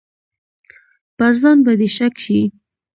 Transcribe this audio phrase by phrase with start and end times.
[1.17, 2.41] پر ځان به دې شک شي.